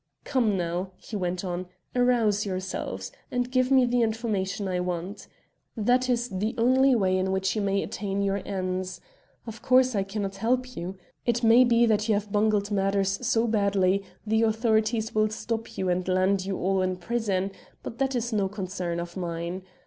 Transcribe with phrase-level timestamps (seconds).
[0.23, 5.27] "Come, now," he went on "arouse yourselves; and give me the information I want.
[5.77, 8.99] That is the only way in which you may attain your ends.
[9.45, 10.97] Of course I cannot help you.
[11.27, 15.77] It may be that as you have bungled matters so badly, the authorities will stop
[15.77, 17.51] you and land you all in prison;
[17.83, 19.61] but that is no concern of mine.